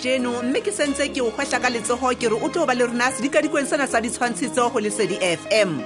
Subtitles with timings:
[0.00, 2.86] jeno mme ke sentse ke o hwetla ka letsogo ke re o tlo ba le
[2.86, 5.78] rena sedikadikong sena sa ditshwantshiso go lesedi fm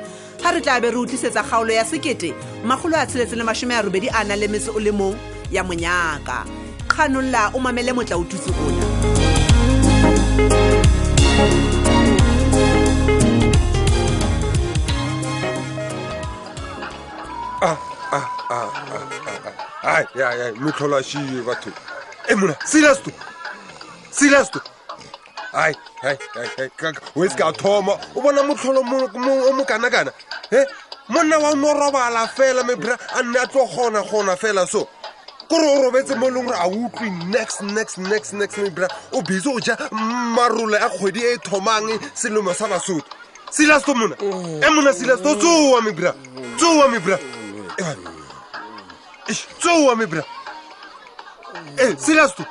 [0.43, 3.83] ga re tla be re utlisetsa kgaolo ya sekete magolo a tsheletse le masome a
[3.83, 5.17] robedi a nang le metse o le mong
[5.51, 6.45] ya monyaka
[6.89, 8.73] kganolola o mamele motlaotutse ona
[17.61, 17.79] ah,
[18.13, 19.97] ah, ah, ah, ah.
[20.03, 21.71] ai ai ai motlholashiwe batho
[22.31, 23.13] e mona serias to
[24.19, 24.61] serious to
[25.53, 26.17] ai ai
[27.15, 27.83] o
[28.23, 28.81] bona motlholo
[29.49, 30.11] o mokanakana
[30.51, 30.65] e
[31.09, 34.85] monna wa no robala fela mebra a nne a tlo gona gona fela so
[35.49, 39.23] kore o robetse mo e leng gore a utlwe next next next next mebra o
[39.23, 43.07] bese o ja marole a kgwedi e e thomang selemo sa basotho
[43.51, 44.63] serious mona mm.
[44.65, 46.13] e mona serious to mebra
[46.59, 47.19] tsoa mebra
[49.61, 50.25] tsoa mebra
[51.97, 52.47] serious to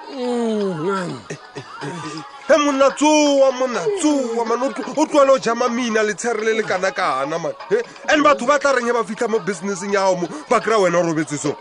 [2.49, 7.37] e monna tsowa monna tsowa mane o tlwale o jama mina letshere le le kanakana
[7.39, 7.55] mane
[8.09, 11.03] and batho ba tla reng ba fitlha mo businesseng ya gamo ba kry-a wena o
[11.03, 11.55] robetse so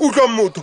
[0.00, 0.62] utlwa motho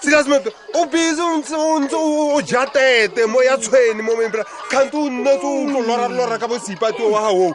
[0.00, 5.44] seriusmoto o busy ntse o ja tete mo ya tshweni mo mempra kgante o nnetse
[5.44, 7.54] o tlo lora lora ka bo sipatio wa gagoo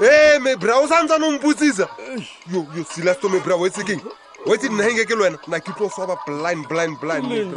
[0.00, 1.88] Eh, mebra o santsa ne ompotsisa
[2.90, 4.00] silasto mebra wetsekeng
[4.44, 7.56] wetse dinaenge ke le wena na ke tlo swaba blind blind blind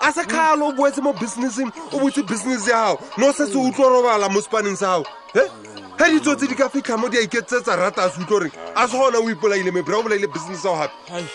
[0.00, 3.56] a se kgale o boetse mo businesseng o botse business ya gago no se se
[3.58, 5.04] utlwa robala mo spaneng sa gago
[5.98, 6.12] ga eh?
[6.12, 8.88] ditso tse di ka fitlha mo di a iketsetsa rata a se utlwa goreng a
[8.88, 11.28] se gona o ipolaile mebra o bolaile business ya go gape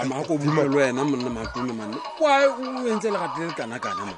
[0.00, 4.12] ah, maako bumelwena monne matome mane kwa o entse legatile lekanakana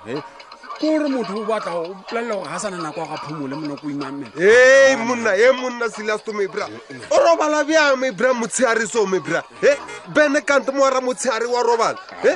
[0.81, 3.91] kore motho o batla o plelela gore ga sana nako ya ga phomole mona ko
[3.91, 6.97] imamela e monna e monna selasto mebra eh, eh.
[7.11, 9.77] o robala bja mebra motsheare seo mebra e
[10.15, 12.33] bene kante moara motsheare wa robala e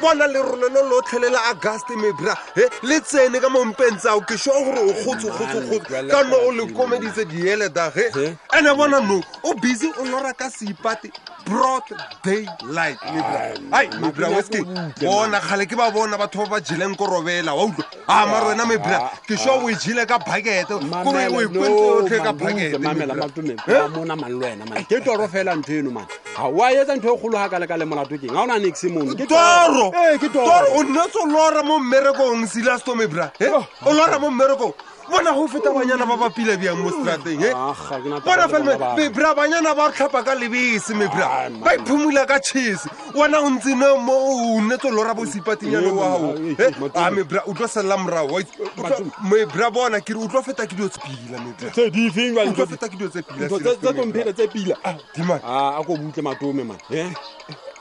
[0.00, 4.78] bona lerolelo lotlhele le august mebra e le tsene ka mompeng tsao ke sure gore
[4.80, 10.48] o kgotsokgotsokgotso ka no o lekomeditse dieledage ande bona no o busy o lora ka
[10.50, 11.10] seipate
[11.50, 11.84] broad
[12.28, 12.40] day
[12.76, 14.58] light mebrahai ah, mebra weske
[15.00, 17.88] bona kgale ke ba bona batho ba ba jeleng ko robela wa utlwa a ah,
[18.16, 18.98] ah, mare wena mebra
[19.30, 20.74] ke sa o e jele ka pakete
[21.06, 25.32] kore o ikwentse e ka paketeketoro eh?
[25.36, 28.34] fela ntho eno ma ga o a etsa ntho e gologaka leka le molato keng
[28.34, 30.36] ga o na nexe monetoro o nnetse eh?
[31.24, 31.26] oh.
[31.26, 33.50] o lora mo mmerekong silastomebra o
[33.98, 34.76] lora mo mmerekong
[35.08, 37.74] bona go feta banyana ba bapile bjang mo strateng ah,
[38.24, 43.40] bona felme mebra banyana ba tlhapa ka lebese mebra ah, ba iphumula ka chese wona
[43.40, 44.16] o ntse ne mo
[44.58, 48.46] onetso lora bosipatinyane wao eh, a ah, mebra o tlo selela morao eh,
[49.24, 51.40] mebra bona kere o tlo feta ke dio tsepila
[52.44, 53.48] mebrafeta ke dio tsepilaa
[55.86, 56.78] ko butle matome man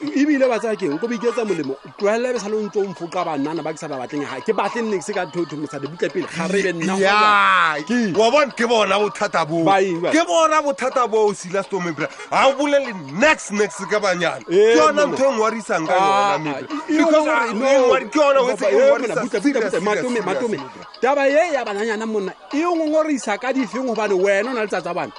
[0.02, 3.64] ebile ba tsaya keng ko boiketsa molemo tlwelele be sa le ntse o mfoka banana
[3.66, 5.88] ba ke sa ba batleng ga ke batle nne se ka thotho e mosa de
[5.90, 11.34] butle pele ga re be nnaabone ke bona bothata bo ke bona bothata bo o
[11.34, 15.02] sila stomebra ga o bolele next next eh, e ka banyana ah, e- ke yona
[15.10, 15.96] ntho e ngwarisang ka
[18.70, 20.58] yonaeoeatome
[21.02, 25.12] taba e ya bananyana monna e ngongorisa ka difeng gobane wena o na letsatsa bane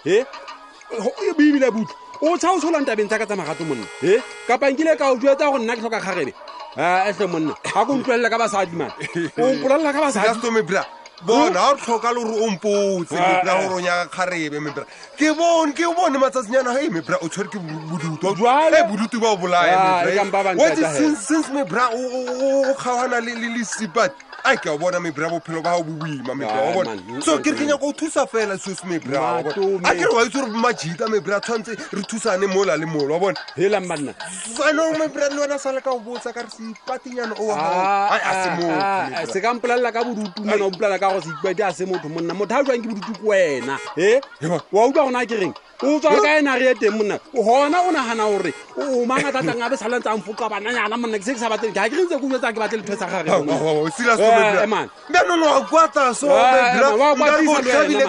[1.34, 5.12] ebile butle o tsha o tsholang tabeng tsaka tsa magato monna e kapa nkile ka
[5.12, 6.32] o jwetsa gore nna ke tlhoka kgarebe
[6.76, 8.94] aetlhe monna ga ko ntlolelela ka basadi mana
[9.38, 10.84] o mpolelela ka basadimebra
[11.22, 14.84] bona ga o tlhoka le gore o mpotse mebra gore o nyaka kgarebe mebra
[15.16, 20.02] ke bone ke bone matsatsinyana e mebra o tshwere ke bodutoe bodutu ba o bolaya
[20.02, 25.76] ah, e since mebra o kgaogana le sepati a ke a bona mebra bophelo ba
[25.76, 30.04] ga boima mebraa so ke re ke nyako go thusa fela sos mebra a ke
[30.06, 33.80] re wa itse gore majita mebra tshwantse re thusane mola le molo wa bone hela
[33.80, 34.14] manna
[34.56, 39.26] sanong mebra le wena sa le ka go botsa ka re seipatinyana oa ah, ah,
[39.26, 42.34] se ka mpolalela ka bodutu mona o mpolala ka gore seipati a se motho monna
[42.34, 45.52] motho a jwang ke bodutu ko wena e wa utlwa gona kereng
[45.84, 49.32] o tswa ka ena re e teng monna gona o nagana gore o oh, manga
[49.32, 52.58] tata ngabe sala bananyana monna se ke sa batle ga ke ntse go etsa ke
[52.62, 53.74] batle lephe sa gageabile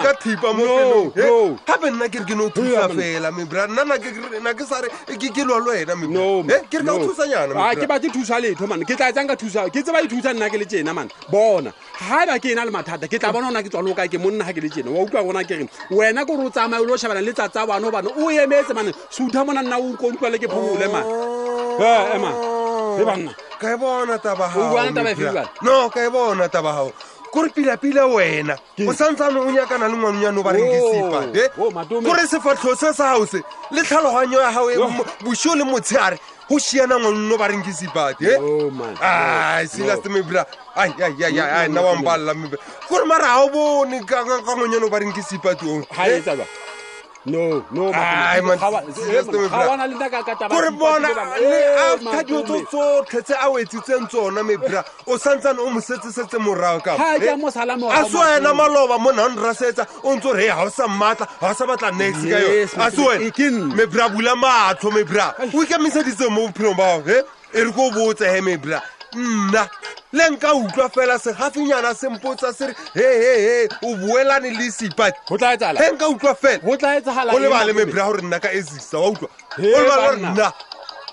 [0.04, 3.98] ka thipa mogape eh, nna ke re ke no thusa fela mebra nna
[4.54, 6.00] ke sare eh, ke lwa wena eh,
[6.70, 9.36] ke re ka go thusanyana ah, batle thusa letho mane ke tla etsang ka e
[9.42, 12.70] thusa ke tse ba nna ke le tsena mane bona ga ba ke e le
[12.70, 15.02] mathata ke tla bona ona ke tswa loka ke monna ga ke le tsena wa
[15.04, 17.84] utlwa gona ke reng wena ke gore o tsamaya le o shebana le tsatsa bane
[18.06, 21.04] o emetse mane seutha mona nna o utlwa ke ule man
[21.80, 26.92] e eh, man e banna kaibona tabahauana taba efe no kaibona tabahao
[27.32, 28.58] kore pila-pila wena
[28.88, 31.50] o santsane o nyakana le ngwanonyane o ba oh, eh?
[31.58, 33.26] oh, kore sefatlho se sa gao
[33.70, 34.94] le tlhaloganyo ya gago e oh.
[35.24, 36.18] bosio le motshegare
[36.48, 37.88] go šiana ngwanonno ba reng ke
[41.68, 42.56] nna wampalela mebe
[42.88, 46.46] kore mara ga o bone ka ngwanyane o ba o
[47.26, 47.60] nokore
[50.78, 51.08] bona
[51.84, 57.28] afta dioso tsotlhe tse a wetsitseng tsona mebra o santsane o mosetsesetse morago kaa se
[57.28, 61.48] eh, wena maloba mo nan rasetsa o ntse o re ga o sa mmatla ga
[61.50, 65.62] o sa batla next ka yone a se wena e mebra bula matlho mebra o
[65.62, 67.22] ikamisa ditseng mo bophelong bao e eh?
[67.52, 68.80] e re ko botse he mebra
[69.14, 69.68] nna
[70.12, 71.30] le nka utlwa fela se
[71.94, 75.16] sempotsa se re he he he o boelane le seipati
[75.94, 79.30] nka utlwa fela lebale mebra gore nna ka exista wa utlwa
[80.16, 80.52] nna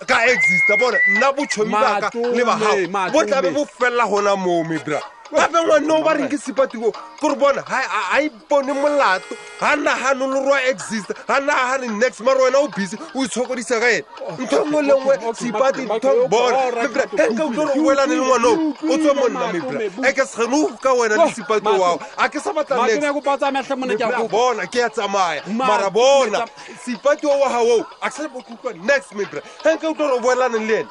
[0.05, 5.01] ka exista bona nna botšhomi baka le bagago bo tlabe bo felela gona moo mebra
[5.31, 7.81] gape ngwanna o ba reng ke sipatiko kore bona ga
[8.21, 13.23] ipone molato ga nagano lo roa exist ga nagane next mare wena o busy o
[13.23, 14.07] itshokodisa ka ena
[14.39, 15.87] ntho ngwe le ngwe sipati
[16.31, 21.67] bonaeaeutlwelane le ngwana o tswe monna mebra e ke sgene o ka wena le sipati
[21.67, 26.45] wago a ke sa batlaexbona ke ya tsamaya mara bona
[26.85, 29.41] sipati wa gao a sebotlwa next mebra
[29.71, 30.89] enke utlwe re o boelane le ene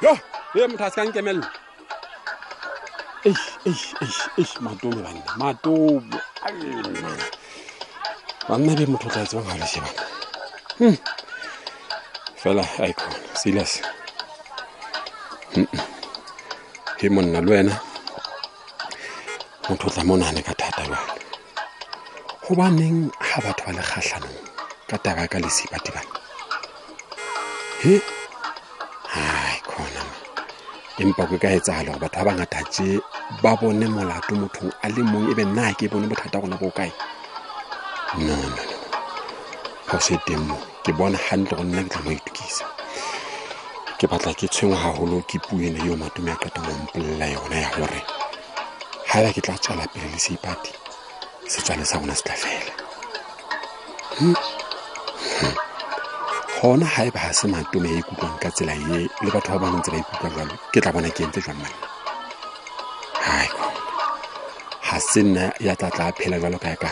[0.00, 0.18] yo
[0.54, 1.46] ye motho a se kankemelelo
[3.24, 6.04] ich, ich, ich, ich madume banna madume
[8.48, 10.02] banna be motho o tla tsebang gale shebana
[10.78, 10.96] hmm.
[12.42, 13.72] fela icon serious
[16.98, 17.74] he monna le wena
[19.68, 20.98] motho o tla mo nagane ka thata jale
[22.44, 24.38] gobaneng ga batho ba le kgatlhanong
[24.90, 26.10] ka taba ka lesipatibane
[27.82, 27.94] he
[31.00, 32.86] empa ko ka etsagala gore batho ba bangata tse
[33.42, 36.68] ba bone molato mothong a le mong e be nna ke bone bothata gona bo
[36.78, 36.90] kae
[38.26, 38.76] no no no
[39.88, 42.64] ga o teng mo ke bona gantle go nna ke tla mo itukisa
[43.98, 48.00] ke batla ke tshwengwe gagolo ke puene yo matome a qetang go yona ya gore
[49.10, 50.72] ga ba ke tla tswela pele le seipati
[51.48, 52.72] setswane sa gona se tla fela
[54.18, 54.36] hmm?
[55.40, 55.56] hmm
[56.62, 59.58] gona ga e ba ga se matome ya ikutlwang ka tsela e le batho ba
[59.62, 61.76] bangwe ntse ba e ikutlwa jalo ke tla bona ke entse jwang mane
[63.26, 63.48] hai
[64.86, 66.90] ga se nna ya tla tla phela jalo ka yaka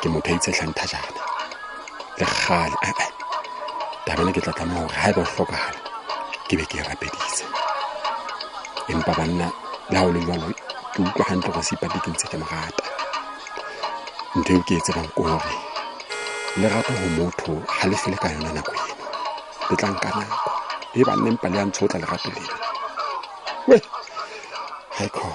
[0.00, 1.24] ke motho a itsetlhang thajana
[2.20, 3.06] le gale aa
[4.04, 5.44] tabana ke tla tlamoa gore ga e ba o
[6.48, 7.44] ke be ke e rapedise
[8.92, 9.46] empa banna
[9.92, 10.46] le ga le jalo
[10.92, 12.84] ke utlwa gantle go se ke ntse ke morata
[14.36, 15.54] ntho eo ke e tsebang ko gore
[16.60, 18.96] le rata go motho ga le fele ka yona nako e
[19.70, 20.50] le tlang ka nako
[20.98, 22.48] e banne mpa le ya ntsho o tla le rapeleng
[23.68, 25.34] we ga e khona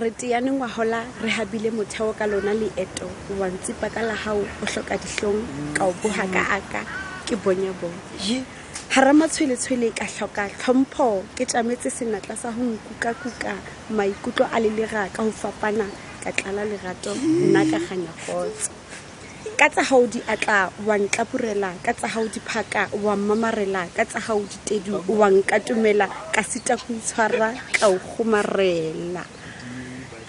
[0.00, 0.50] re teane
[1.22, 3.06] re habile motheo ka lona leeto
[3.38, 5.40] wa ntsipa ka la gao o tlhoka ditlhong
[5.76, 6.80] ka o boga ka aka
[7.26, 7.98] ke bonyabone
[8.92, 13.56] gara matshweletshwele e ka hloka tlhompho ke tšametse senatla sa go nkuka-kuka
[13.88, 15.88] maikutlo a lelega ka go fapana
[16.20, 18.68] ka tlala lerato nna ka ganya kotso
[19.56, 24.20] ka tsa gao di atla wa ntlapurela ka tsa gao diphaka wa mmamarela ka tsa
[24.20, 29.24] gao ditedu wa nkatumela ka sita go itshwara ka o gomarela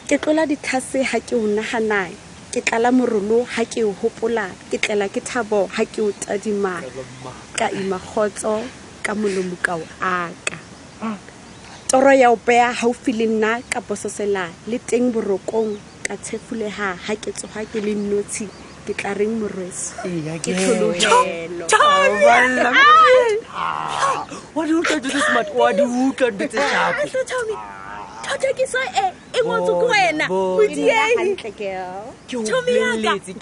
[0.07, 2.07] ke tlola ditlhase ga ke o nagana
[2.53, 6.75] ke tlala morolo ha ke o hopola ke tlela ke thabo ha ke o tadima
[7.59, 8.53] ka ima khotso
[9.05, 10.57] ka molomo ka o aka
[11.89, 15.71] toro ya o pea ha o file nna ka bososela le teng borokong
[16.05, 18.45] ka tshefule ha ha ke tsoha ke le nnotsi
[18.85, 19.97] ke tla reng morwesi
[20.45, 20.53] ke
[21.71, 22.71] tlholohelo
[24.55, 25.53] What do you want to do this, Matt?
[25.57, 27.09] What do you want to do this, Matt?
[27.31, 27.55] Tell me.
[28.21, 28.65] Tell me.
[28.73, 30.25] Tell me e ngotse ko wena
[31.41, 31.69] ke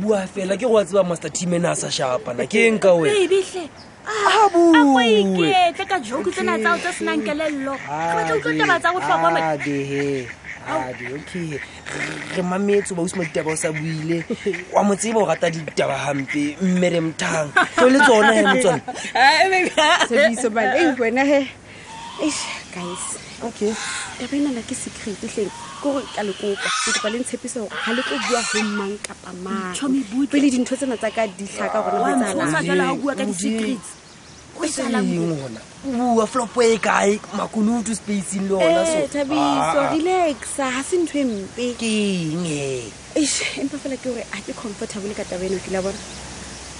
[0.00, 3.20] bua fela ke go a tseba master teamena a sa shapana ke enka wea
[4.54, 5.50] bue
[6.02, 10.04] joke tsena tsao tse senang kelello tlotlotaba tsa botlhokwae
[11.16, 11.48] okay
[12.36, 14.18] re mametse ba usima ditaba o sa buile
[14.72, 17.48] wa mo tsebo o rata ditaba gampe mme re mthang
[17.84, 20.08] o le tsona e motswanaenae guys
[20.42, 20.62] taba
[24.30, 25.48] e nana ke secret tleng
[25.84, 30.48] kore ka lekoka ekopa le ntshepisa gore ga le tlo bua go mmang kapa mangpele
[30.52, 32.92] dintho tsena tsaka ditlhaka gorenaa
[34.64, 39.92] eseengona bua flopo e kae makunutu spaceng le onathabiso eh, ah.
[39.92, 42.90] relaxa ga se ntho empe kenge
[43.60, 45.98] empa fela ke gore a ke comfortable ka taba eno ke la bona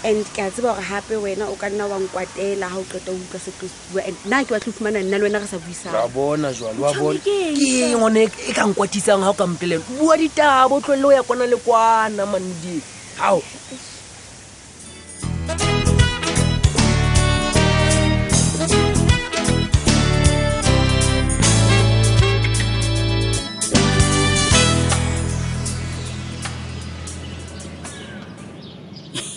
[0.04, 3.10] and ke a tseba gore gape wena o ka nna wa nkwatela ga o qeta
[3.12, 7.38] o utlwa setlosbua and nna ke batlho fumana nna le wena re sa buisangke
[7.96, 11.56] ngone e-, e ka nkwatisang ga o kampelelo bua ditabo tlolele o ya kwana le
[11.56, 12.80] kwana mandie
[13.16, 13.40] gao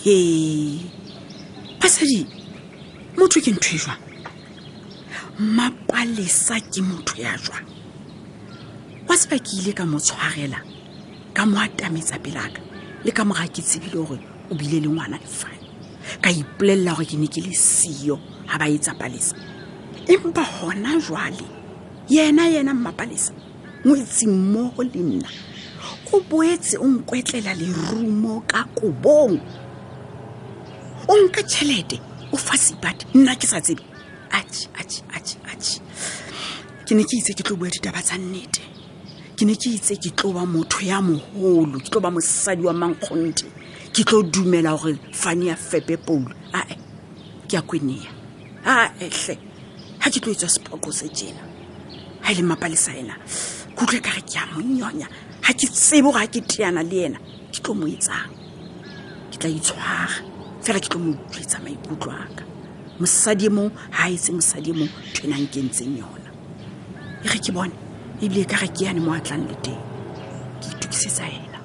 [0.03, 0.81] he
[1.81, 2.19] basadi
[3.19, 4.01] motho ke ntho e jwang
[5.55, 7.63] mapalesa ke motho ya jwang
[9.07, 10.60] wa seba ke ile ka mo tshwarela
[11.31, 12.60] ka mo atametsa pelaka
[13.03, 14.19] le ka moraa ke tsebile gore
[14.51, 15.55] o bile le ngwana lefan
[16.19, 19.39] ka ipolelela gore ke ne ke le seo ga ba etsa palesa
[20.12, 21.48] empa gona jwale
[22.12, 23.31] yena yena mmapalesa
[23.88, 25.29] ngwetsimmogo le nna
[26.12, 29.39] o boetse o nkwetlela lerumo ka kobong
[31.07, 31.98] o nka tšhelete
[32.31, 33.83] o fasipat nna ke sa tsebe
[34.31, 34.45] ae
[36.88, 38.63] ke ne ke itse ke tlo bua ditaba tsa nnete
[39.36, 42.72] ke ne ke itse ke tlo ba motho ya moholo ke tlo ba mosadi wa
[42.72, 43.43] mankgonte
[43.91, 46.77] ke tlo dumela gore fane ya fepe poulu ae
[47.51, 48.07] ke ya kwenea
[48.63, 49.36] a etlhe
[50.00, 51.43] ga ke tlo etswa sepoqo se jena
[52.24, 53.19] ga e le mapalesa ena
[53.75, 55.12] kutlwe kare ke a monyonya
[55.43, 57.19] ga ke tsebo gore ga ke teana le ena
[57.51, 58.31] ke tlo mo etsang
[59.36, 60.33] ke tla itshwara
[60.63, 62.43] fela ke tlo mo utlwetsa maikutlo a ka
[63.00, 63.65] mosadi mo
[63.96, 66.29] ga e seng mosadi e mo thwenang ke ntseng yona
[67.24, 67.75] e re ke bone
[68.24, 69.84] ebile e ka re ke yane mo atlang le teng
[70.63, 71.60] ke itukisetsa ena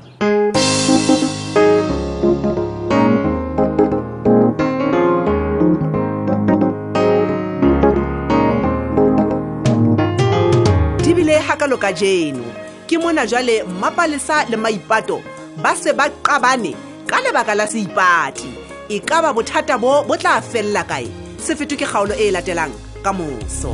[11.02, 12.42] dibile gakalo ka jeno
[12.90, 15.22] ke mona jale mmapalesa le maipato
[15.62, 16.72] ba se ba qabane
[17.12, 21.06] ka lebaka la seipati si e ka ba bothata bo bo tla fella kae
[21.44, 22.72] se feto ke kgaolo e e latelang
[23.04, 23.72] ka moso